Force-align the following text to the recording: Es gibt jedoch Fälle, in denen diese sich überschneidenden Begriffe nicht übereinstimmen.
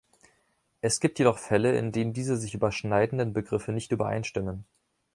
Es 0.81 0.99
gibt 0.99 1.19
jedoch 1.19 1.37
Fälle, 1.37 1.77
in 1.77 1.91
denen 1.91 2.11
diese 2.11 2.35
sich 2.35 2.55
überschneidenden 2.55 3.33
Begriffe 3.33 3.71
nicht 3.71 3.91
übereinstimmen. 3.91 4.65